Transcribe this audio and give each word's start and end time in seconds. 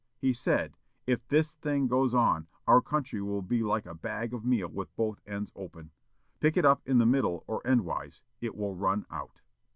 He 0.17 0.33
said, 0.33 0.77
"If 1.05 1.27
this 1.27 1.53
thing 1.53 1.85
goes 1.85 2.15
on, 2.15 2.47
our 2.65 2.81
country 2.81 3.21
will 3.21 3.43
be 3.43 3.61
like 3.61 3.85
a 3.85 3.93
bag 3.93 4.33
of 4.33 4.43
meal 4.43 4.67
with 4.67 4.95
both 4.95 5.21
ends 5.27 5.51
open. 5.55 5.91
Pick 6.39 6.57
it 6.57 6.65
up 6.65 6.81
in 6.87 6.97
the 6.97 7.05
middle 7.05 7.43
or 7.45 7.61
endwise, 7.61 8.21
it 8.39 8.55
will 8.55 8.73
run 8.75 9.05
out." 9.11 9.41